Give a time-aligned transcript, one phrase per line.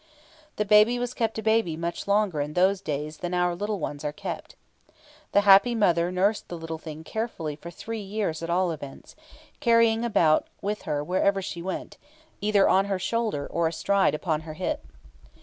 [0.55, 4.03] The baby was kept a baby much longer in those days than our little ones
[4.03, 4.55] are kept.
[5.31, 9.15] The happy mother nursed the little thing carefully for three years at all events,
[9.59, 11.99] carrying it about with her wherever she went,
[12.41, 14.87] either on her shoulder, or astride upon her hip.